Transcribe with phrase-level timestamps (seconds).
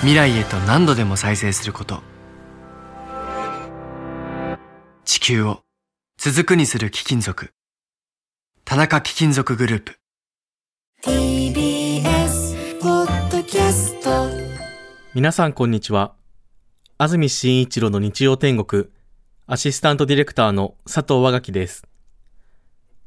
[0.00, 2.00] 未来へと何度でも再生すること
[5.04, 5.60] 地球を
[6.16, 7.52] 続くにする貴金属
[8.64, 9.98] 田中貴金属グループ
[11.02, 14.10] TBS ポッドキャスト
[15.12, 16.14] 皆さんこんにちは。
[16.96, 18.86] 安住紳一郎の日曜天国、
[19.46, 21.84] アシスタントディレクターの佐藤和垣です。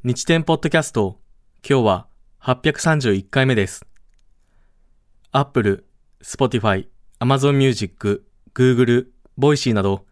[0.03, 1.19] 日天ポッドキャスト、
[1.67, 2.07] 今日は
[2.41, 3.85] 831回目です。
[5.31, 5.85] Apple、
[6.23, 6.87] Spotify、
[7.19, 8.23] Amazon Music、
[8.53, 10.05] Google、Voicy など、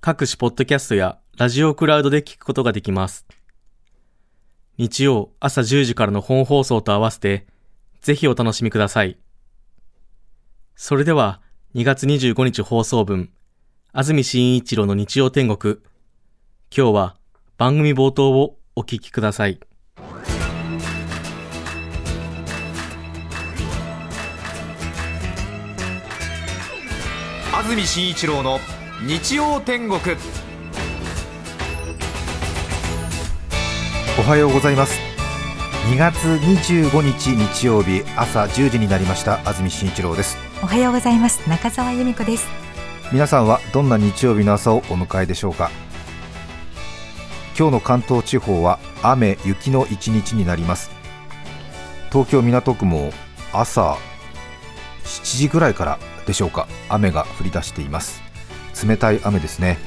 [0.00, 3.26] 各種ポッドキャストやラジオクラウドで聞くことができます。
[4.78, 7.46] 日曜朝10時からの本放送と合わせて、
[8.00, 9.18] ぜひお楽しみください。
[10.74, 11.42] それでは、
[11.74, 13.30] 2月25日放送分、
[13.92, 15.76] 安住紳一郎の日曜天国。
[16.74, 17.16] 今日は
[17.58, 19.60] 番組冒頭をお聞きください。
[27.66, 28.60] 安住紳一郎の
[29.04, 29.98] 日曜天国。
[34.20, 34.96] おはようございます。
[35.90, 39.40] 2月25日日曜日朝10時になりました。
[39.48, 40.36] 安住紳一郎です。
[40.62, 41.40] おはようございます。
[41.48, 42.46] 中澤由美子です。
[43.10, 45.72] 皆さんはどんな日曜日の朝をお迎えでしょうか。
[47.58, 50.92] 今日の関東地方は雨雪の一日になります。
[52.12, 53.12] 東京港区も
[53.52, 53.98] 朝
[55.02, 56.68] 7時ぐらいからでしょうか？
[56.88, 58.20] 雨が降り出しています。
[58.86, 59.78] 冷たい雨ですね。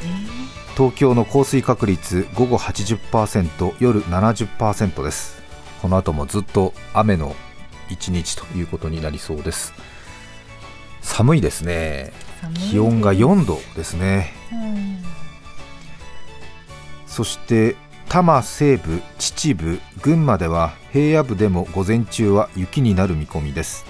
[0.76, 5.42] 東京の降水確率午後80%夜70%です。
[5.82, 7.36] この後もずっと雨の
[7.90, 9.74] 一日ということになりそうです。
[11.02, 12.14] 寒いですね。
[12.70, 14.34] 気温が4度ですね。
[17.06, 17.76] そして
[18.08, 23.86] 多摩西部、秩父、群馬では平野部でも午前中は雪になる見込みです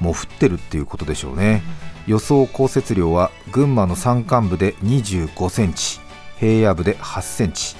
[0.00, 1.62] もう降ってるっていうことでしょうね、
[2.06, 6.00] 予想降雪量は群馬の山間部で25センチ
[6.38, 7.76] 平野部で8センチ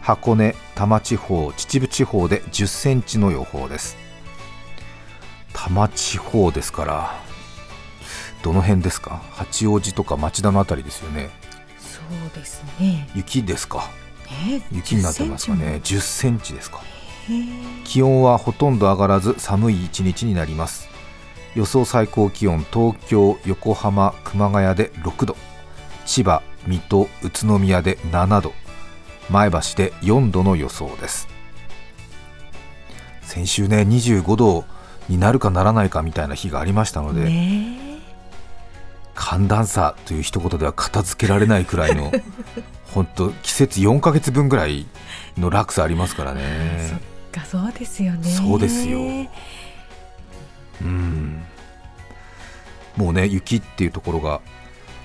[0.00, 3.96] 箱根、多摩地方、秩父地方で10センチの予報です。
[5.52, 7.20] 多摩地方ですから
[8.42, 9.20] どの辺ですか？
[9.32, 11.28] 八王子とか町田のあたりですよね。
[11.78, 13.10] そうですね。
[13.14, 13.90] 雪ですか？
[14.46, 15.80] ね雪になってますかね。
[15.82, 16.54] 10センチ。
[16.54, 16.80] ですか。
[17.84, 20.87] 気温はほとんど上がらず寒い一日になります
[21.54, 25.36] 予想最高気温東京横浜熊谷で6度
[26.06, 28.52] 千葉水戸宇都宮で7度
[29.30, 31.28] 前橋で4度の予想です。
[33.22, 34.64] 先週ね25度
[35.08, 37.88] になるかならないかみたいな日がありましたので、ね
[39.14, 42.12] 寒暖差という一言では片付けられないくらいの
[42.94, 44.86] 本当季節4ヶ月分ぐらい
[45.36, 47.00] の落差ありますからね。
[47.32, 48.30] がそうですよね。
[48.30, 49.00] そうですよ
[50.82, 51.42] うん。
[52.96, 54.40] もうね雪っていうところが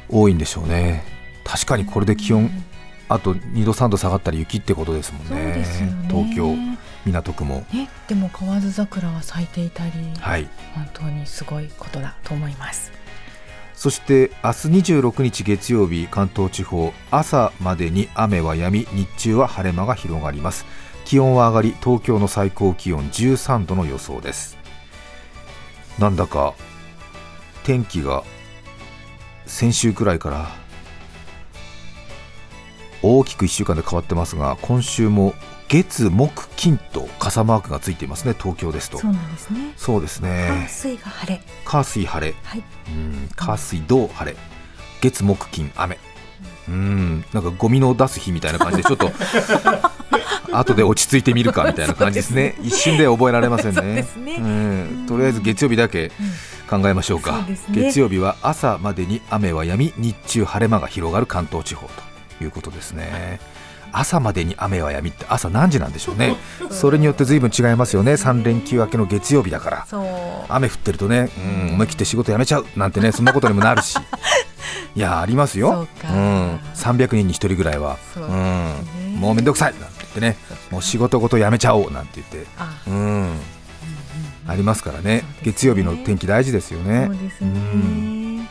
[0.10, 1.04] 多いんでしょうね。
[1.44, 2.50] 確かにこれで気温
[3.10, 5.36] あと2度3度下がったら雪ってことですもんね。
[5.58, 5.66] ね。
[6.10, 6.56] 東京
[7.06, 7.66] 港区も。
[7.74, 10.50] ねでも河津桜は咲いていたり、はい。
[10.74, 12.92] 本当にすごいことだと思います。
[13.76, 20.66] そして明日26日月曜日関東地方朝までに雨は止み日中は晴れ間が広がります。
[21.06, 24.58] 気温は上がり東京の最高気温13度の予想です
[26.00, 26.54] なんだか
[27.64, 28.24] 天気が
[29.46, 30.50] 先週くらいから
[33.02, 35.34] 大きく1週間で変わってますが今週も
[35.68, 39.00] 月木金と傘マークがついていますね東京ですと。
[39.00, 39.74] そうなんですね。
[39.76, 41.42] そうです火ね水が晴れ。
[41.66, 42.36] 火水晴れ。
[42.44, 42.64] はい。
[42.90, 43.30] うん。
[43.36, 44.38] 火水土晴れ。
[45.02, 45.98] 月木金雨。
[46.70, 47.26] うん。
[47.34, 49.10] なんかゴミの出す日みたいな感じでちょっと
[50.52, 52.56] 後で落ち着いてみるかみたいな感じですね。
[52.62, 54.06] 一瞬で覚えられませんね。
[54.14, 55.06] そうん。
[55.08, 56.12] とりあえず月曜日だけ
[56.70, 57.46] 考えましょうか。
[57.72, 61.88] 月曜日は朝までに雨は止み日中晴れ間が広がる関東地方
[62.38, 63.40] ということですね。
[63.94, 66.36] 朝までに雨は止みって朝何時なんでしょうね。
[66.72, 68.14] それによって随分違いますよね。
[68.14, 69.88] 3連休明けの月曜日だから。
[70.50, 73.96] 雨降ってるとね、うん、思い切って仕事辞めちゃうなんてねそんなことにもなるし。
[74.96, 75.72] いやありますよ。
[75.74, 76.14] そうか。
[76.14, 77.98] ん、300人に1人ぐらいは。
[78.14, 78.36] そうね。
[79.16, 79.74] ん、もうめんどくさい
[80.14, 80.38] ってね
[80.70, 82.82] もう仕事ごと辞めちゃおうなんて言って、あ。
[82.88, 83.40] うん、
[84.48, 85.04] ありますからね。
[85.04, 85.24] ね。
[85.44, 87.06] 月曜日の天気大事ですよね。
[87.08, 88.38] そうですうん。
[88.38, 88.50] ね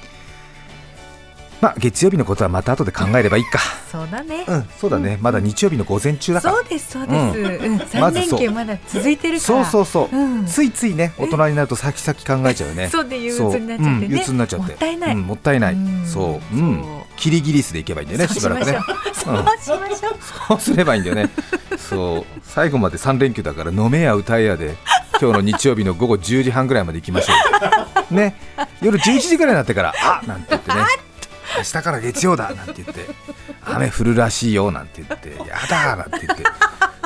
[1.60, 3.60] まあ月曜日のことはまた後で考えればいいか。
[3.90, 4.44] そうだね。
[4.48, 6.54] うんそうだね、まだ日曜日の午前中だから。
[6.56, 7.98] そうですそうです。
[7.98, 9.64] うん、連休まだ続いてるかそうら。
[9.64, 10.46] そうそう、うん。
[10.46, 12.88] ついついね大人になると先々考えちゃうよね。
[12.88, 14.66] そうで憂鬱になっちゃって憂鬱になっちゃって。
[14.66, 15.14] もったいない。
[15.14, 16.06] うんもったいない、うん。
[16.06, 17.02] そう、うん。
[17.16, 18.78] キリギリスでいけばいいんだよねしばらくね
[19.22, 20.60] そう。
[20.60, 21.30] すればいいんだよね。
[21.78, 22.40] そう。
[22.42, 24.76] 最後まで3連休だから飲めや歌えやで。
[25.20, 27.32] 今日の日曜日の午後10時半ぐらいまで行きましょ
[28.10, 28.14] う。
[28.14, 28.34] ね。
[28.80, 30.76] 夜11時ぐらいになってからあなんて言ってね。
[31.58, 33.06] 明日から月曜だなんて言って。
[33.64, 35.36] 雨降るらしいよなんて言って。
[35.48, 36.44] やだなんて言って。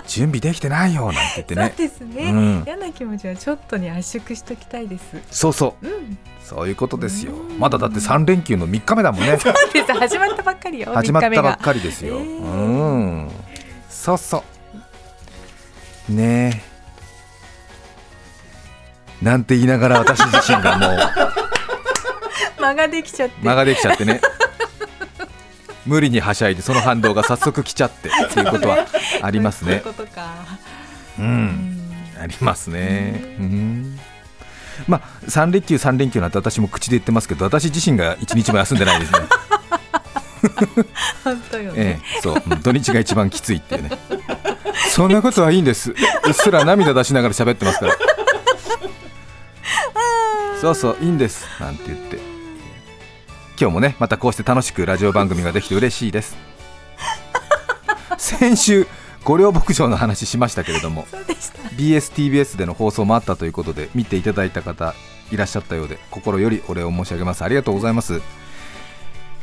[0.06, 2.62] 準備できてないよなんて言って そうねですね、うん。
[2.66, 5.04] 嫌な気持ちはちょっとに圧縮しときたいです。
[5.30, 5.86] そうそう。
[5.86, 6.18] うん。
[6.42, 7.32] そういうことですよ。
[7.58, 9.36] まだだって3連休の3日目だもんね。
[9.42, 9.92] そうです。
[9.92, 10.92] 始まったばっかりよ。
[10.94, 11.64] 始まったばっり。
[11.64, 12.22] かりですよ、えー。
[12.22, 13.30] うん。
[13.90, 14.44] そうそ
[16.08, 16.12] う。
[16.12, 16.62] ね
[19.22, 19.24] え。
[19.24, 20.98] なんて言いながら私自身がもう。
[22.62, 23.34] 間ができちゃって。
[23.42, 24.20] 間ができちゃってね
[25.86, 28.86] 無理にはしゃいでその反動が早速来ちゃって っていうことは
[29.22, 29.82] ありますね。
[32.20, 33.98] ありますねうん
[34.88, 39.18] まあ3連休3連休なんて私も口で言ってますけど私自身が1日も休んでないですね
[41.24, 42.00] 本当よえね。
[42.18, 43.90] え、そう、うん土日が一番きついっていうね。
[44.90, 45.90] そんなことはいいんです。
[45.90, 45.94] う
[46.30, 47.96] っすら涙出しながら喋ってますから。
[50.60, 51.46] そうそう、いいんです。
[51.60, 52.18] なんて言って。
[53.58, 56.36] 今日もね、またこうして楽しくラジオ番組ができて嬉しいです。
[58.18, 58.86] 先週、
[59.24, 61.06] 御料牧場の話しましたけれども。
[61.76, 64.94] BSTBS での放送もあったということで、見ていただいた方
[65.30, 67.44] いらっしゃったようで、心よりお礼を申し上げます。
[67.44, 68.20] ありがとうございます。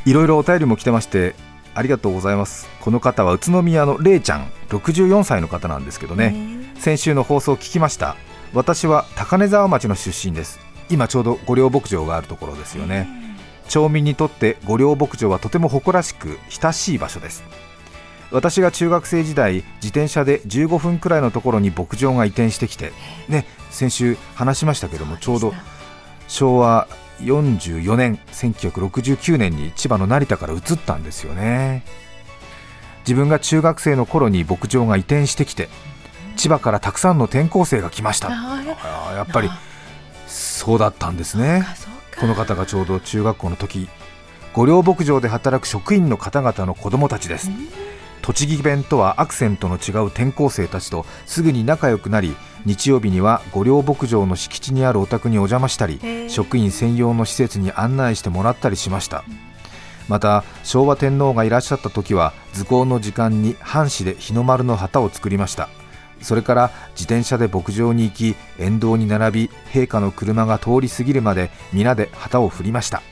[0.06, 1.34] いろいろお便りも来てまして
[1.74, 6.34] ありがとうございますこの方は宇都宮のれいちゃん64歳の方なんですけどね
[6.76, 8.16] 先週の放送を聞きました
[8.52, 13.23] 私は高根沢町の出身です今ちょうど御料牧場があるところですよね
[13.68, 17.44] 町民にとって御料牧場はとても誇らしく親しい場所です。
[18.30, 22.92] 私が中学生時代自転車で15分くらいのところに牧場が移転してきて
[23.28, 25.54] ね先週話しましたけどもちょうど
[26.26, 26.88] 昭和
[27.20, 31.84] 44年1969年に千葉の成田から移ったんですよね。
[33.00, 35.68] 自分が中学生の頃に牧場が移転してきて
[36.36, 38.30] 千葉からたくさんの転校生が来ました。
[38.30, 39.50] やっぱり
[40.26, 41.64] そうだったんですね
[42.18, 43.88] この方がちょうど中学校の時
[44.54, 47.50] 御料牧場で働く職員の方々の子供たちです。
[48.22, 52.34] 栃木弁とはアクセントの違う転校生たちとすぐに仲良くなり
[52.64, 56.00] 日曜日には御料牧場の敷地にあるお宅にお邪魔したり
[56.30, 59.24] 職員専用の施設に案内してもらったりしました。
[60.08, 65.68] また昭和天皇がいらっしゃった時は図工の時間に藩士で日の丸の旗を作りました
[66.24, 73.02] それから自転車で牧場に行き沿道に並び陛下の車が通り過ぎるまで皆で旗を振りました。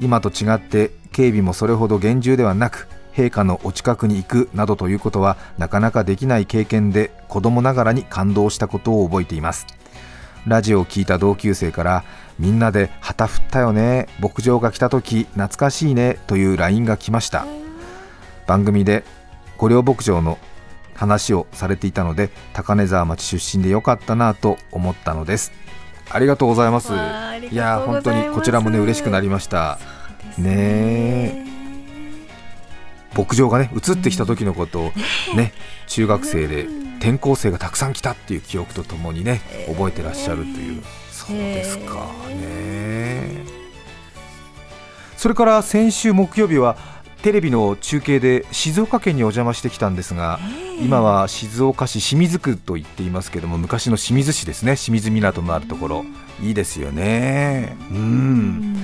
[0.00, 9.66] 今と違って警備もそれほど厳重ではなく陛下のお近くに行くなどということはなかなかできない経験で子供ながらに感動したことを覚えています。
[10.46, 12.04] ラジオを聞いた同級生から
[12.38, 17.46] みんなで旗振ったよね牧場が来た時懐かしいねという LINE が来ました。
[18.46, 19.02] 番組で
[19.58, 20.38] 御料牧場の
[20.96, 25.52] 話をされていたので高根沢町出身でよかったなと思ったのです。
[26.10, 26.92] ありがとうございます。
[26.92, 26.96] い
[27.54, 29.78] やー本当にこちらもね嬉しくなりました。
[30.38, 31.46] ね。
[33.16, 34.92] 牧場がね移ってきた時のことを
[35.34, 35.52] ね
[35.86, 36.66] 中学生で
[36.98, 40.82] 転校生がたくさん来たっていう記憶とともにね覚えてらっしゃるという。
[41.10, 42.06] そうですか。
[42.28, 43.44] ね
[45.16, 46.76] それから先週木曜日は
[47.26, 50.38] テレビの中継で静岡県にお邪魔してきたんですが
[50.80, 54.76] 今は静岡市清水区と言っていますけども昔の清水市ですね。
[54.76, 56.04] 清水港のあるところ。
[56.40, 57.76] いいですよね。
[57.90, 58.76] うん。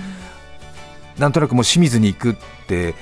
[1.19, 2.97] なんとなくもう清水に行くって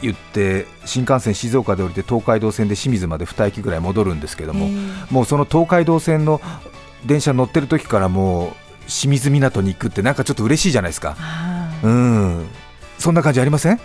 [0.00, 4.68] 言って新幹線静岡で降りて東海道線で清水まで2駅ぐらい戻るんですけども、
[5.10, 6.40] もうその東海道線の
[7.04, 8.50] 電車乗ってる時からもう
[8.86, 11.18] 清水港に行くってなんかちょっと嬉しいじゃないですか。
[11.82, 12.46] うん
[12.98, 13.72] そんな感じありません？
[13.74, 13.78] あ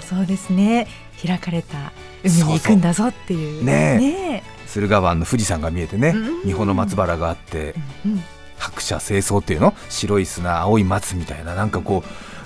[0.00, 0.86] ーそうですね。
[1.24, 1.92] 開かれた
[2.24, 3.64] 海に行くんだぞっていう。
[3.64, 3.98] ねえ。
[3.98, 7.74] ね駿河湾の富士山が見えてねうん三保の松原があってえ
[8.06, 8.22] うん。
[8.58, 9.74] 白砂清掃っていうの？
[9.88, 11.54] 白い砂青い松みたいな。
[11.54, 12.02] なんかこ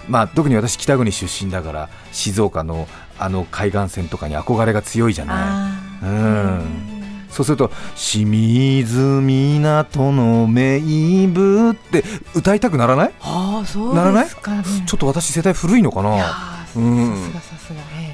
[0.08, 5.70] うまあ特に私北国出身だから静岡のあの海岸線とかに憧れが強いじゃな
[6.02, 6.06] い。
[6.06, 6.93] うん
[7.34, 10.78] そうすると「清水港の名
[11.26, 13.12] 部」って歌いたくならない？
[13.22, 14.26] ああそうならない？
[14.28, 17.32] ちょっと私世代古いのかいなうん。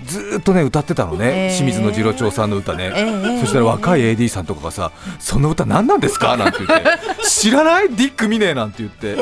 [0.07, 6.85] ずーっとね歌ってたのね、えー清水の次郎長さんの歌ね、ええそしたら若い AD さんとかがさ「その歌何なんですか?」なんて言って
[7.29, 7.89] 「知らない？
[7.91, 9.17] ディック・ミネー」なんて言って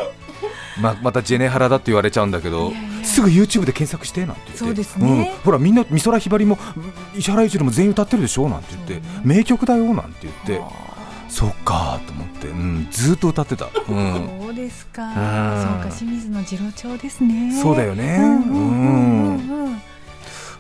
[0.81, 4.59] ままたジェネハラだって言われちゃうんだけどすぐ YouTube で検索してなんて言って。
[4.59, 5.35] そうですね。
[5.35, 5.43] うん。
[5.45, 10.61] ほらみんな美空ひばりもうん石原裕次郎も全員歌ってるでしょなんて言って、名曲だよなんて言って。
[10.63, 10.89] あ
[11.29, 15.11] そっかと思って、うん、ずーっと歌ってた、うん、そうですか。
[15.11, 15.63] ん。
[15.63, 17.53] そうか清水の次郎長ですね。
[17.53, 18.17] そうだよね。
[18.17, 19.81] うん。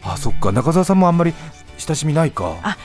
[0.03, 0.53] あそっか。
[0.53, 1.35] 中澤さんもあんまり
[1.79, 2.57] 親しみないか。
[2.63, 2.77] あ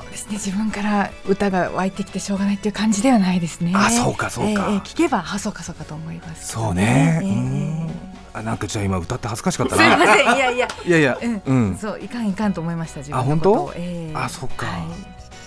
[0.00, 0.32] そうですね。
[0.32, 3.72] 自分から歌が湧いてきてしょうがないっていう感じではないですね。
[3.74, 4.66] あそうかそうか。
[4.68, 6.48] ええええ聞けばあそうかそうかと思います。
[6.48, 7.90] そうね、ええうん。
[8.34, 10.68] あなんかじゃあ今歌って恥ずかしかったすいまなせんいやいや。
[10.84, 11.42] いやいやうん。
[11.46, 11.78] うん。
[11.78, 13.52] そういかんいかんと思いました自分あ本当？
[13.52, 13.72] を。
[13.74, 14.16] ええ。
[14.16, 14.66] あそっか。
[14.66, 14.82] はい。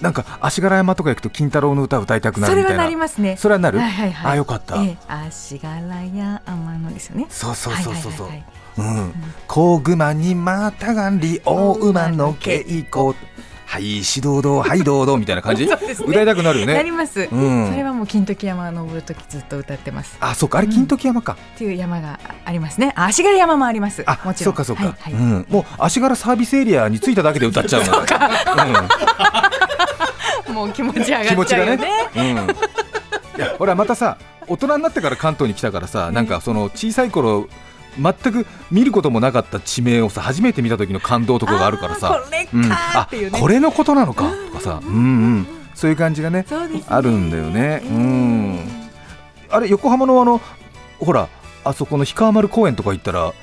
[0.01, 2.70] なんか足柄山とか行くと金太郎の歌歌いたくなるみたいな。
[2.70, 3.36] それはなりますね。
[3.38, 4.32] それはなる、はいはいはい。
[4.32, 4.98] あよかった、ええ。
[5.08, 7.27] 足柄山のですよね。
[7.29, 8.12] そうそうそうそう。
[8.13, 8.98] そう、はいはいはいはい。
[8.98, 9.13] うん、
[9.48, 13.13] 小熊にまたがり大馬の稽古
[13.69, 15.73] はい指導道はいどうどうみたいな感じ、ね。
[16.07, 17.29] 歌いたくなるよなねります。
[17.31, 17.69] うん。
[17.69, 20.17] それはもう金時山登るときずっと歌ってます。
[20.19, 20.57] あそっか。
[20.57, 22.93] あれ金時山か、っていう山がありますね。
[22.95, 24.03] あ足柄山もあります。
[24.07, 24.55] あもちろん。
[24.55, 25.13] そうかそうか、はいはい。
[25.13, 27.93] うん、もう足柄サービスエリアに着いただけで歌っちゃうの
[30.51, 32.49] もう気持ち上うん、気持ちがねがっちゃうよね。
[33.35, 33.38] うん。
[33.38, 37.47] いやほらまたさ大人になってから関東に来たからさ、なんかその小さい頃
[37.98, 42.22] 全く見ることもなかった地名をさ初めて見た時の感動とかがあるからさ。
[42.24, 42.62] これかうん。
[42.72, 43.38] ーっていうね。
[43.38, 44.98] あこれのことなのかとかさ、うんう
[45.39, 46.84] ん、そういう感じがねね。
[46.88, 47.81] あるんだよね。
[47.84, 47.89] えー。
[47.89, 48.60] うん。
[49.50, 50.39] あれ横浜のあの
[51.00, 51.27] ほら
[51.63, 53.34] あそこの氷川丸公園とか行ったら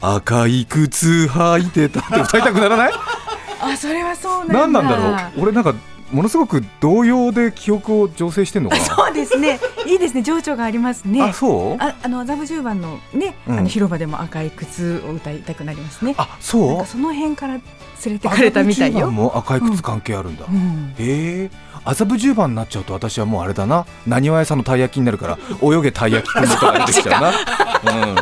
[0.00, 2.92] 赤い靴履いてたって歌いたくならない？
[3.60, 4.54] あそれはそうなんだ。
[4.54, 5.42] 何なんだろう？
[5.42, 5.74] 俺なんか
[6.14, 8.84] ものすごく動揺で記憶を醸成してんのかな？
[8.86, 9.58] そうですね。
[9.84, 10.22] いいですね。
[10.22, 11.20] 情緒がありますね。
[11.20, 11.82] あそう？
[11.82, 16.14] ああの麻布十番のね、うんあの広場でも赤い靴を歌いたくなりますね。
[16.16, 16.78] あそう？
[16.78, 17.62] かその辺から連
[18.06, 19.10] れてかれたみたいよ。
[19.10, 20.94] も赤い靴関係あるんだ、うん。
[20.98, 21.50] へえ
[21.84, 27.28] 麻布十番になっちゃうと私はもうあれだななにわ屋さんのたい焼きになるから泳げたい焼きくんの歌が出てきちゃうな、
[28.08, 28.16] うん、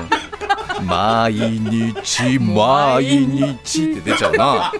[0.80, 4.72] 毎日毎日って出ちゃうな。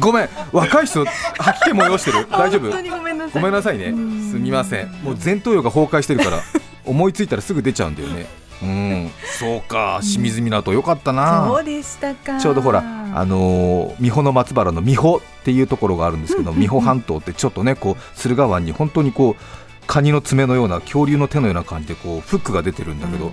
[0.00, 2.26] ごめん若い人吐き気催してる？
[2.30, 3.42] 大丈夫本当にごめんなさい。
[3.42, 3.86] ごめんなさいね。
[3.86, 4.30] うん。
[4.30, 4.90] すみません。
[5.02, 6.40] もう前頭葉が崩壊してるから
[6.84, 8.26] 思いついたらすぐ出ちゃうんだよね。
[8.62, 9.10] うん。
[9.38, 12.40] そうか清水港よかったな、そうでしたか。
[12.40, 23.32] ちょうどほら、あのー美穂の松原の美穂っていうところがあるんですけど、美穂半島ってちょっとねこう駿河湾に本当にこうカニの爪のような恐竜の手のような感じでこうフックが出てるんだけど、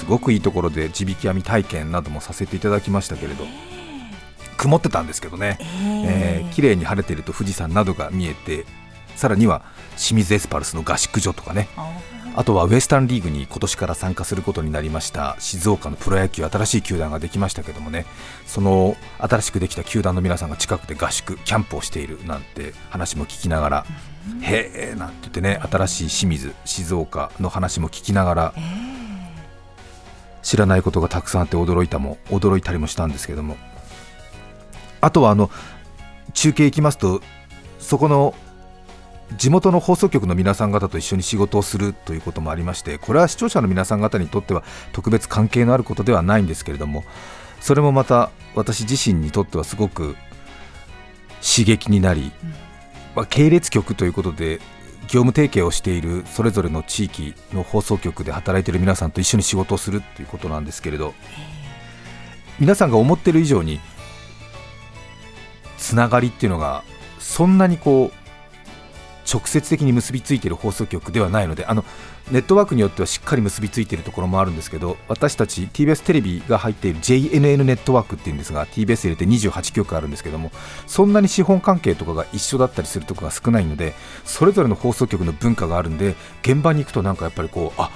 [0.00, 3.44] すごくいいところで地引き網体験などもさせていただきましたけれど
[4.56, 8.64] 曇ってたんですけどね、えー綺麗に晴れていると富士山などが見えて
[9.14, 11.68] さらには清水エスパルスの合宿所とかね。
[12.34, 18.06] あとはウエスタンリーグに今年から参加することになりました静岡のプロ野球新しい球団ができましたけどもね。
[18.46, 23.86] その新しくできた球団の皆さんが近くで合宿キャンプをしているなんて話も聞きながら
[24.42, 28.54] へえなんて言ってね新しい清水静岡の話も聞きながら
[30.42, 33.56] 知らないことがたくさんあって驚いたも驚いたりもしたんですけども。
[35.00, 35.50] あとはあの
[36.34, 37.22] 中継行きますと
[37.78, 38.34] そこの
[39.36, 47.04] 地元の放送局の皆さん方と一緒に仕事をするということもありましてこれは視聴者の皆さん方にとっては特別関係のあることではないんですけれども
[47.60, 50.16] それもまた私自身にとってはすごく
[51.40, 52.32] 刺激になり、
[53.14, 54.60] まあ、系列局ということで
[55.10, 61.14] 業務提携をしているそれぞれの地域の放送局で働いている皆さんと一緒に仕事をするということなんですけれど
[62.60, 63.80] 皆さんが思っている以上に
[65.78, 66.84] つながりっていうのが
[67.18, 68.19] そんなにこう
[69.30, 71.84] 直接的に結びついている放送局ではないのであの
[72.30, 80.50] ネットワークによってはしっかり結びついているところもあるんですけど私たち TBS テレビが入っている JNN ネットワークっていうんですが TBS 入れて28局あるんですけども
[80.86, 83.94] そんなに資本関係とかが一緒だったりするところが少ないので
[84.24, 87.90] それぞれの放送局の文化があるんで現場に行くとなんかやっぱりこうあ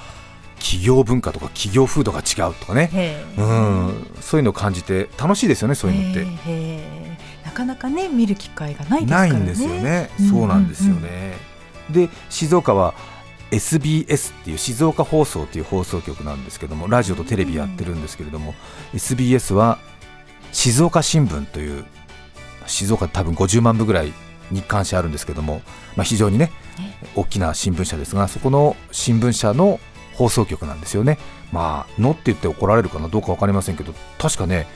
[0.58, 3.22] 企業文化とか企業風土が違うとかね。
[3.36, 4.06] うん。
[4.20, 7.14] そういうのを感じて楽しいですよねそういうのって。
[7.54, 9.38] かなかね見る機会がないですかならね。
[9.38, 11.34] いんですよね、うんそうなんですよね。
[11.90, 12.94] で静岡は
[13.50, 18.54] SBS っていう静岡放送っていう放送局なんですけどもラジオとテレビやってるんですけれども、
[18.94, 19.78] SBS は
[20.52, 21.84] 静岡新聞という
[22.66, 24.12] 静岡多分50万部ぐらい
[24.50, 25.62] 日刊誌あるんですけども、
[25.96, 26.50] まあ、非常にね
[27.14, 29.78] 大きな新聞社ですがそこの新聞社の
[30.14, 31.18] 放送局なんですよね。
[31.52, 34.66] まあのって言って怒られるかなどうか分かりませんけど確かね、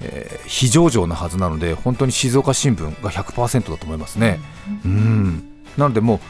[0.00, 4.38] えー非上場なはずなので本当に静岡新聞が100%だと思いますね。
[4.84, 5.44] うん。
[5.76, 6.20] なのでもう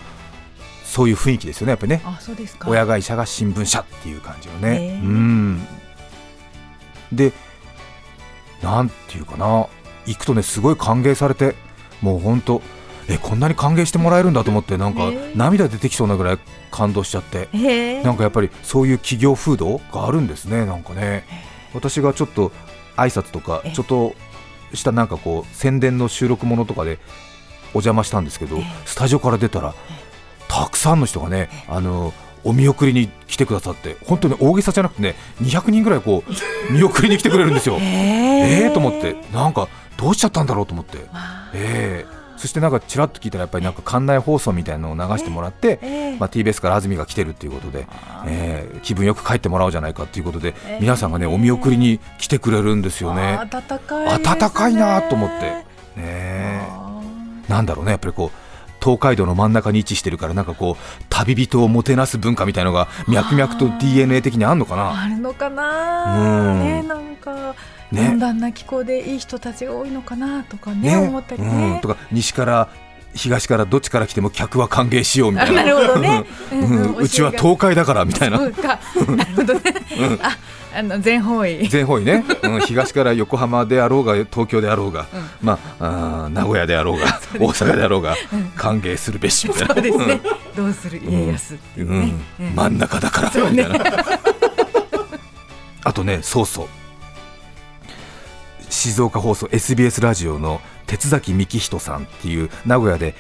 [0.85, 2.03] そういう雰囲気ですよねやっぱりね。
[2.05, 2.69] あそうですか。
[2.69, 5.01] 親会社が新聞社っていう感じのね。
[5.03, 5.67] うん。
[7.11, 7.33] で
[8.63, 9.67] なんていうかな。
[10.07, 11.55] 行くとねすごい歓迎されて
[12.01, 12.61] もう本当
[13.09, 16.39] えこんなに歓迎してもらえるんだと思ってなんかね涙出てきそうなぐらい
[16.71, 17.49] 感動しちゃって。
[18.03, 21.25] なんかやっぱりそういう企業風土があるんですねなんかね。
[21.75, 22.53] 私がちょっと
[22.97, 24.15] 挨拶とかえちょっと
[24.75, 26.99] したなんかこう宣伝の収録ものとかで
[27.75, 29.75] お邪魔したんですけどえスタジオから出たら
[30.49, 32.13] たくさんの人がねあの
[32.45, 36.33] お見送りに来てくださって本当に大げさじゃなくてね200人ぐらいこう
[36.73, 37.77] 見送りに来てくれるんですよ。
[37.81, 38.69] へえ。
[38.69, 40.99] ーと思ってなんかどうしちゃったんだろうと思って、
[41.55, 47.87] えーそしてなんかちらっと聞いたらやっぱりなんか館内放送みたいなのを流してもらって、えまあ、TBS から安住が来てるっていうことで、
[48.27, 53.39] えー気分よく帰ってもらおうじゃないかっていうことで、えー皆さんがねお見送りに来てくれるんですよね。
[53.41, 54.29] 温かいね。
[54.29, 56.01] 温かいなと思って。
[56.01, 56.67] ね
[57.49, 58.39] なんだろうねやっぱりこう
[58.83, 65.03] 東海道の真ん中に位置してるからなんかこう旅人をもてなす文化みたいのが脈々と DNA 的にあんのかーな？
[65.05, 66.59] あるのかうなん。
[66.65, 67.55] ねなんか
[67.93, 68.09] ね。
[68.09, 70.97] 温暖な気候でいい人たちが多いのかなとかねね。
[70.97, 71.75] 思ったりね。
[71.75, 72.69] うん、とか西から
[73.15, 75.61] 東からどっちから来ても客は歓迎しようみたいな。
[75.61, 76.25] あなるほどね。
[76.99, 78.39] うちは東海だからみたいな。
[78.39, 79.61] なるほどね。
[80.23, 80.39] あ
[80.75, 81.69] あの全方位。
[81.69, 85.07] 全方位ね、うん、東から横浜であろうが東京であろうが、
[85.43, 88.17] まああー名古屋であろうが大阪であろうが
[88.57, 89.75] 歓迎するべしみたいな。
[89.75, 90.21] そうですね。
[90.57, 92.23] どうする家康っていうん。
[92.41, 92.55] うん。
[92.55, 93.85] 真ん中だからみたいな、
[95.85, 96.67] あとねそうそう
[98.73, 103.15] 静岡放送 SBS ラジオの鉄崎幹人さんっていう名古屋で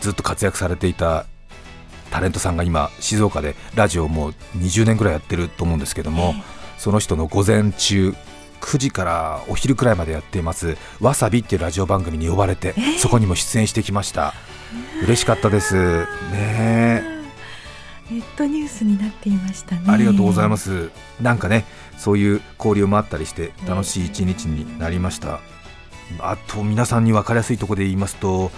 [0.00, 1.26] ずっと活躍されていた
[2.12, 6.34] タレントさんが今静岡でラジオをもう20年ぐらいやってると思うんですけども、
[6.78, 8.14] その人の午前中
[8.60, 14.32] 9時からお昼くらいまでやっています「わさび」っていうラジオ番組に呼ばれて、そこにも出演してきました。
[15.02, 15.74] 嬉しかったです。
[16.04, 17.14] ねえ。
[18.10, 19.82] ネットニュースになっていましたね。
[19.88, 20.90] ありがとうございます。
[21.20, 21.64] なんかね
[21.96, 25.40] そういう交流もあったりして楽しい一日になりました。
[26.18, 28.50] あと皆さんに分かりやすいところで言いますと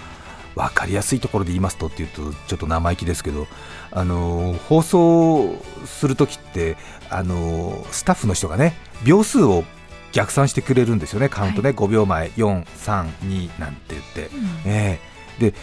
[0.55, 3.47] 分かりやすいところで言いますとっていうとちょっと生意気ですけど
[3.91, 6.75] あのー放送するときって
[7.09, 8.73] あのースタッフの人がね
[9.05, 9.63] 秒数を
[10.11, 11.29] 逆算してくれるんですよね。
[11.29, 14.29] カウントね、5秒前432なんて言って、
[14.65, 14.99] え
[15.39, 15.51] え。
[15.51, 15.53] で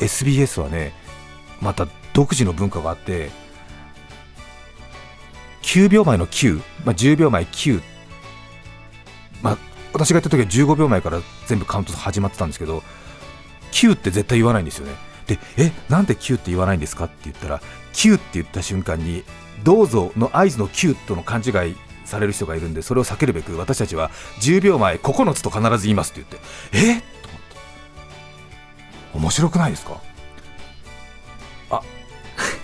[0.00, 0.92] SBS はね
[1.60, 3.30] また独自の文化があって
[5.62, 7.82] 9秒前の9、まあ、10秒前9、
[9.42, 9.58] まあ、
[9.92, 12.82] 私がやった時は15秒前から全部カウント始まってたんですけど
[13.72, 14.92] 9って絶対言わないんですよね。
[15.26, 17.60] でえなんで9って言わないんですかって言ったら
[17.94, 19.22] 9って言った瞬間に
[19.64, 26.26] どうぞの合図の9との勘違いされる人がいるんでそれを避けるべく私たちは10秒前9つと必ず言いますって
[26.72, 27.00] 言ってえ？
[27.22, 29.18] と思って。
[29.18, 30.00] 面白くないですか？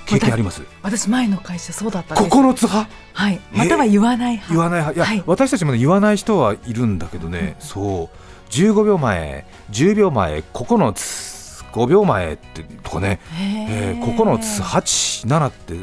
[0.08, 0.62] 経験あります？
[0.82, 2.36] 私前の会社そうだったんです。
[2.36, 3.40] 9つ派はい。
[3.54, 3.58] え？
[3.58, 4.54] または言わない派。
[4.54, 4.96] 言わない派？
[4.96, 5.22] いや、はい。
[5.26, 8.50] 私たちも、ね、言わない人はいるんだけどね、そう。
[8.50, 15.74] 15秒前10秒前9つ5秒前ってとかね、えー、9つ87って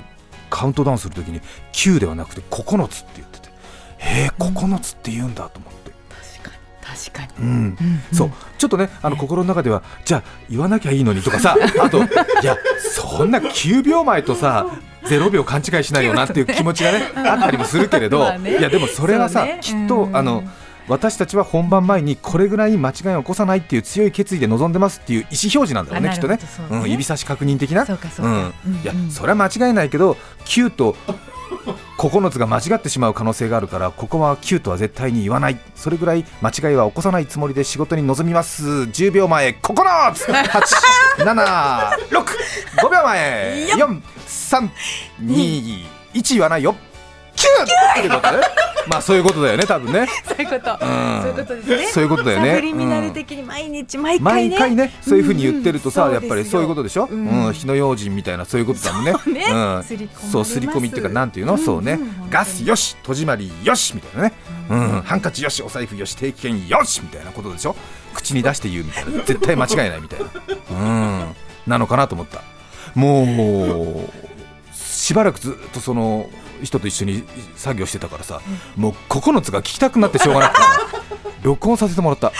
[0.49, 1.41] カウントダウンするときに
[1.73, 3.49] 9ではなくて9つって言ってて。
[3.99, 5.84] えー、9つって言うんだと思って。
[6.95, 7.45] 確かに。
[7.45, 7.47] うん。
[7.47, 7.77] うん
[8.11, 8.15] うん。
[8.15, 8.31] そう。
[8.57, 12.01] ちょっとねあの心の中ではじゃあ言わなきゃいいのにとかさ あとい
[12.43, 14.67] やそんな9秒前とさ
[15.03, 18.57] 0秒勘違いしないよなっていう気持ちがねあったりもするけれど、 まあね。
[18.57, 19.59] いやでもそれはさ、ね。
[19.61, 20.15] きっとうん。
[20.15, 20.43] あの
[20.87, 26.35] 私たちは本番前にこれぐらい間違いを起こさないっていう強い決意で臨んでますっていう意思表示なんだろうねあきっとね。
[26.35, 26.41] ね。
[26.69, 27.85] うん、指差し確認的な。
[27.85, 28.31] そうかそうか。
[28.31, 28.53] ん。
[28.67, 29.09] うんいやうん。
[29.09, 30.95] それは間違いないけど9と
[32.09, 35.57] 9つが間違ってしまう可能性があるからここは9とは絶対に言わない。
[35.75, 38.63] それぐらい間違いは起こさないつもりで仕事に臨みます。
[38.65, 41.25] 10秒前9つ876
[42.91, 43.67] 秒前
[45.21, 45.85] ！4321
[46.33, 46.75] 言わないよ。
[47.35, 50.07] 9ってことね まあそういうことだよね多分ね。
[50.27, 51.21] そういうこと、うん。
[51.21, 51.87] そういうことですね。
[51.93, 52.49] そういうことだよね。
[52.49, 54.49] サブリミナル的に毎日毎回ね。
[54.49, 56.13] 毎回ねそういうふうに言ってるとさ、うん。
[56.13, 57.49] やっぱりそういうことでしょ、ううん。
[57.49, 59.13] ん火の用心みたいなそういうことだもんね。
[59.15, 60.31] そうす。
[60.31, 61.59] そう刷り込みっていうかなんていうの、うん。
[61.59, 62.29] そうね、うん。
[62.29, 64.33] ガスよし戸締まりよしみたいなね、
[64.69, 65.01] うん。
[65.05, 67.75] ハンカチよしお財布よし定期券よしみたいなことでしょ？
[68.13, 69.11] 口に出して言うみたいな。
[69.23, 70.25] 絶対間違いないみたいな。
[70.71, 71.35] うん。
[71.67, 72.41] なのかなと思った。
[72.93, 76.29] もうしばらくずっとその
[76.63, 77.23] 人と一緒に
[77.55, 78.41] 作業してたからさ、
[78.75, 80.69] もう9つが聞きたくなってしょうがなくてさ
[81.43, 82.31] 録音させてもらった、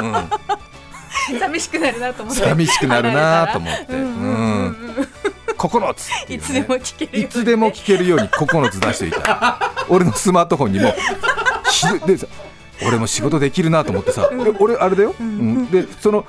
[0.00, 2.42] うん、寂しくなるなと思って。
[2.42, 4.00] 寂しくなるなと思って、うん。
[4.00, 4.08] うん。
[4.66, 5.06] うん、
[5.56, 6.34] 9つね。
[6.36, 9.72] いつでも聞けるよいつでも聞けるように9つ出しておいた。
[9.88, 10.94] 俺のスマートフォンにも。
[11.70, 12.26] ひでさ
[12.86, 15.70] 俺も仕事できるなと思ってさ、で俺あれだよ、うん。
[15.70, 16.24] でその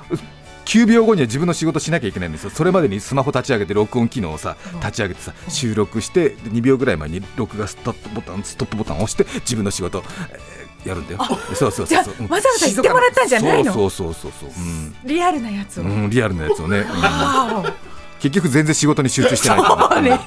[0.70, 2.50] 9秒後には自分の仕事しなきゃいけないんですよ。
[2.50, 11.18] それまでにスマホ立ち上げて録音機能をさ立ち上げてさ収録してで2秒ぐらい前に録画ストップボタンストップボタンを押して自分の仕事、えーやるんだよ。
[11.54, 11.98] そうそうそう。
[11.98, 12.02] わ
[12.40, 13.70] ざわざ言ってもらったんじゃないの？
[13.70, 15.08] そうそうそうそうそう。
[15.08, 16.86] リアルなやつを、うん、うん、リアルなやつをね、うん。
[17.02, 17.74] わ
[18.18, 20.18] 結局全然仕事に集中してないおかね。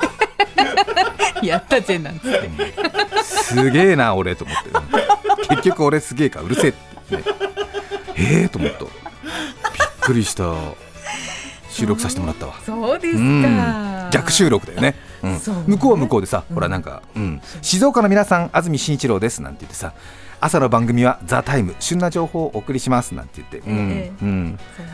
[1.41, 2.51] やったぜなんつって。
[3.23, 5.47] すげえな俺と思って、うん。
[5.47, 6.73] 結局俺すげえかうるせえっ
[7.09, 7.23] て、ね、
[8.15, 9.02] ええー、と思った
[10.03, 10.53] くりした
[11.69, 12.53] 収録させてもらったわ。
[12.65, 13.43] そうですうん。
[13.43, 15.39] か逆収録だよね、うん。
[15.67, 16.55] 向こうは向こうでさ、うん。
[16.55, 19.93] ほらなんか、うん、静岡の皆さん安住紳一郎ですなんて言ってさ
[20.39, 24.11] 朝の番組は「ザタイム旬な情報をお送りしますなんて言って、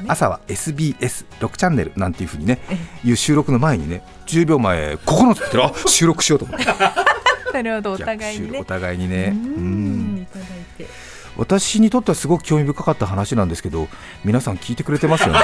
[0.08, 1.18] 朝は SBS6
[1.58, 6.66] チャンネルなんていうふうにねえいう収録の前にね10秒前9つって言ってあ 収録しようと思って。
[7.52, 8.52] なるほどお互いにね。
[8.52, 9.26] 逆収録お互いにね。
[9.26, 10.18] ううんん。
[10.20, 10.88] いただいて
[11.40, 13.88] 私にとってはすごく興味深かった話なんですけど
[14.26, 15.40] 皆さん聞いてくれてますよね？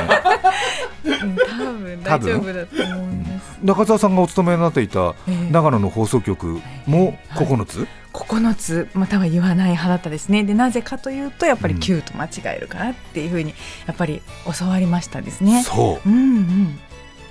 [1.05, 1.39] うん多
[1.73, 3.60] 分大丈夫だと思います。
[3.63, 5.51] 中澤さんがお勤めになっていたええ。
[5.51, 10.43] 長野の放送局も9つ、9つまたは言わない派だったですね。
[10.43, 11.79] でなぜかというとやっぱりうん。
[11.79, 13.53] 9と間違えるからっていうふうに
[13.88, 14.21] やっぱり
[14.60, 15.63] 教わりましたですね。
[15.63, 16.10] そう。
[16.10, 16.75] うんうん。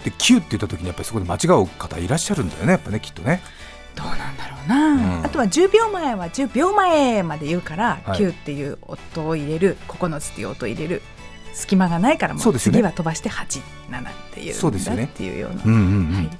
[0.04, 3.40] で9って言った時にやっぱりそこで間違う方いらっしゃるんだよねやっぱねきっとね
[4.66, 4.92] な。
[4.92, 5.24] うん。
[5.24, 8.18] あとは10秒前は10秒前まで言うから、はい。
[8.18, 11.02] 9っていう音を入れる9つっていう音を入れる
[11.54, 13.54] 隙間がないからもそう次は飛ばして87っ
[14.32, 15.62] ていうそうですよねっていうような。
[15.64, 16.30] うんうんうん、はい。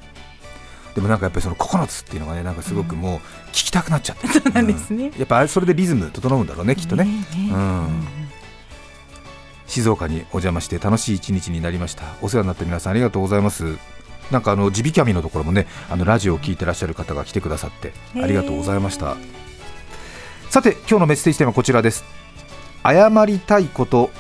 [0.95, 3.19] でもなんかやっぱりその9つっていうのがねなんかすごくもう
[3.51, 5.09] 聞きたくなっちゃって、 そうなんですね。
[5.09, 5.19] うん。
[5.19, 7.05] やっぱそれでリズム整うんだろうねきっとね。
[7.05, 8.07] ねうん。
[9.67, 12.05] 静岡にお邪魔して楽しい一日になりました。
[12.21, 13.77] お世話になった皆さんありがとうございます
[14.31, 19.17] なんかあの地引き網のところもねあのラジオを聞いてらっしゃる方が来てくださってありがとうございました。
[20.51, 22.05] さて今日のメッセージテーマはこちらです。
[22.85, 24.11] 謝りたいこと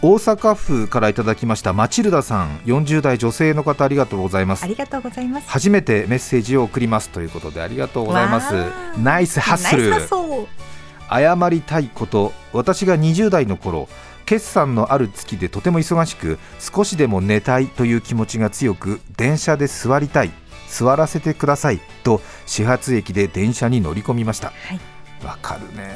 [0.00, 2.58] 大阪府からいただきましたマチルダさん。
[2.66, 4.64] 40代女性の方ありがとうございます。
[4.64, 5.48] ありがとうございます。
[5.48, 8.54] 初めてメッセージを送りますということでありがとうございます。
[8.54, 9.02] わー。
[9.02, 9.90] ナイスハッスル。
[9.90, 10.68] ナイスハッスル。
[11.10, 13.88] 謝りたいこと私が20代の頃
[14.28, 20.30] 決算のある月でとても忙しく少しでも寝たいという気持ちが強く電車で座りたい
[20.68, 24.48] 座らせてくださいと始発駅で電車に乗り込みました。
[24.48, 25.24] はい。
[25.24, 25.88] わかるね。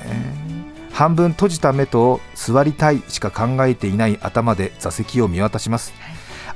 [0.94, 5.92] 半分閉じた目と座りたいしか考えていない頭で座席を見渡します、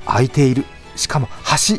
[0.03, 0.65] 空いている。
[0.95, 1.29] しかも
[1.67, 1.75] 橋、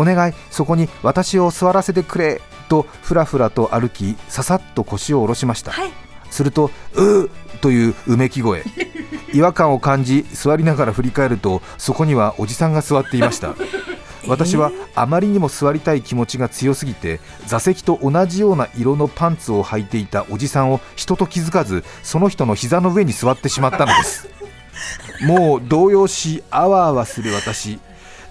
[0.00, 0.32] お願い。
[0.52, 2.40] そこに私を座らせてくれ。
[2.68, 8.62] とふらふらと歩きささっと腰を下ろしました、はいするとうーといううめき声。
[9.32, 13.54] 違和感を感じ座りながら振り返るとそこにはおじさんが座っていました。
[14.26, 24.28] 私はあまりにも座りたい気持ちが強すぎて座席と同じような色のパンツを履いていたおじさんを人と気づかずその人の膝の上に座ってしまったのです。
[25.24, 27.78] もう動揺しあわあわする私。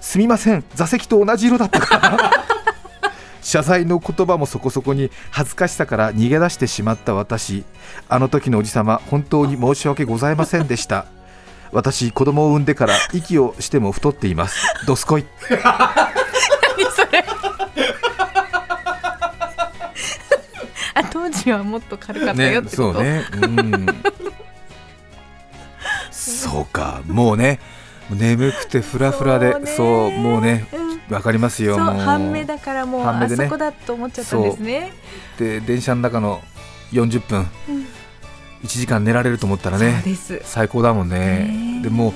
[0.00, 2.47] すみません座席と同じ色だったから
[3.48, 7.64] 謝罪の言葉もそこそこに恥ずかしさから逃げ出してしまった私。
[8.06, 11.06] あの時のおじさま本当に申し訳ございませんでした。
[11.72, 14.66] 私子供を産んでから息をしても太っています。
[14.86, 15.24] どすこい。
[20.92, 23.24] あ当時はもっと軽かったよってこと、そうね。
[23.32, 23.86] うん。
[26.12, 27.00] そうか。
[27.06, 27.60] もうね
[28.10, 29.56] 眠くてフラフラで。
[29.74, 30.66] そうもうね。
[30.70, 33.44] うんわかりますよ半目だからもうあ半目でね。
[33.44, 34.92] そこだと思っちゃったんですね。
[35.38, 36.42] で電車の中の
[36.92, 37.46] 40分、
[38.62, 40.02] 1時間寝られると思ったらね
[40.42, 41.78] 最高だもんね。
[41.78, 42.12] ねでもう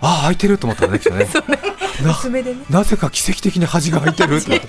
[0.00, 1.26] ああ開いてると思ったらねきっとね。
[2.04, 2.62] な薄めでね。
[2.70, 4.60] なぜか奇跡的に端が開いてるって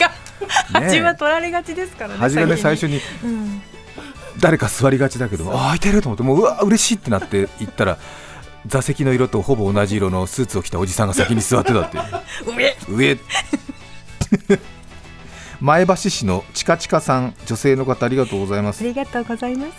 [0.72, 3.02] 端 は取られがちですからね端がね最初に。
[3.24, 3.62] うん。
[4.40, 7.98] 誰か座りがちだけどあ開いてると思ってもううわ嬉しいってなって行ったら
[8.68, 12.04] 座席の色とほぼ同じ色のスーツを着たおじさんが先に座ってたっていう。
[12.56, 12.78] 上。
[12.90, 13.18] 上
[15.60, 18.84] 前橋市のちかちかさん女性の方ありがとうございます。
[18.84, 19.74] ありがとうございます。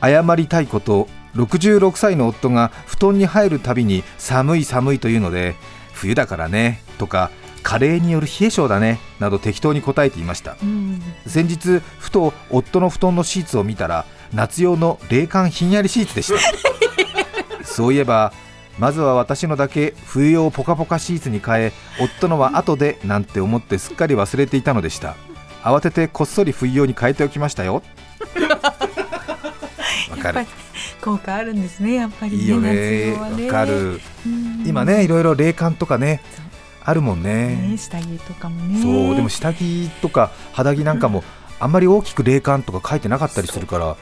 [0.00, 5.56] 謝りたいこと66歳の夫が布団に入るたびに寒い寒いというので
[5.92, 7.30] 冬だからねとか
[7.62, 10.56] 加齢による冷え性だねなど適当に答えていました。
[10.62, 11.02] うん。
[11.26, 16.38] 先日ふと夫の布団のシーツを見たら夏用の冷感ひんやりシーツでした。
[17.64, 18.32] そういえば
[18.78, 25.16] まずは私のだけ冬用ポカポカシーツに変え夫のは後でなんて思ってすっかり忘れていたのでした。
[25.62, 27.82] 慌ててこっそり冬用に変えておきましたよ。
[30.10, 30.46] わかる。
[31.02, 32.68] 効果あるんですねやっぱりねいいよね。
[32.70, 33.46] 夏用はね。
[33.46, 34.00] わかる。
[34.26, 34.64] うん。
[34.66, 36.20] 今ねいろいろ冷感とかね
[36.84, 37.56] あるもんね。
[37.56, 38.80] ね下着とかもね。
[38.82, 41.24] そうでも下着とか肌着なんかも
[41.60, 43.96] あんまり大きく冷感とか書いてなかったりするから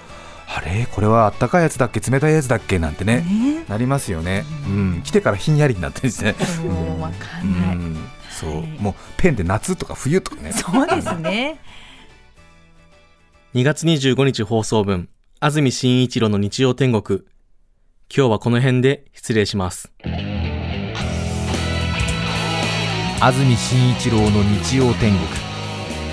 [0.48, 0.87] あれ？
[0.92, 2.00] これはあったかいやつだっけ？
[2.00, 2.78] 冷たいやつだっけ？
[2.78, 3.64] なんてねね。
[3.68, 7.96] なりますよね、うん、来てからひんやりになってる んですねそうわかうんない、ん。
[8.30, 8.50] そう。
[8.59, 8.66] はい。
[8.78, 10.52] もうペンで夏とか冬とかね。
[10.52, 11.59] そうですね。
[13.54, 15.09] 2月25日放送分、
[15.40, 17.20] 安住紳一郎の日曜天国。
[18.14, 19.90] 今日はこの辺で失礼します。
[23.18, 25.26] 安住紳一郎の日曜天国。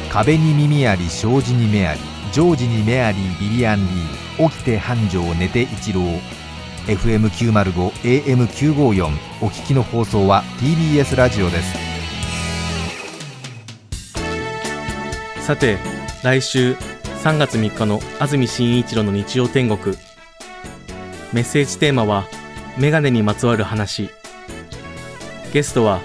[0.10, 2.00] 壁に耳あり障子に目あり
[2.32, 6.02] 常時に目ありビビアンリー起きて繁盛寝て一郎
[6.88, 7.92] FM905
[8.26, 9.08] AM954
[9.42, 11.94] お聞きの放送は TBS ラジオです
[15.44, 15.78] さて、
[16.24, 16.72] 来週
[17.24, 19.98] 3月3日の安住紳一郎の日曜天国。
[21.34, 22.24] メッセージテーマは、
[22.78, 24.10] メガネにまつわる話。
[25.52, 26.00] ゲストは、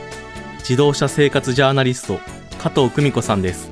[0.58, 2.18] 自動車生活ジャーナリスト、
[2.58, 3.67] 加藤久美子さんです。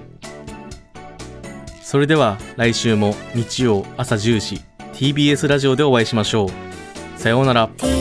[1.87, 4.61] それでは来週も日曜朝10時
[4.93, 6.51] TBS ラジオでお会いしましょう。
[7.17, 7.96] さようなら。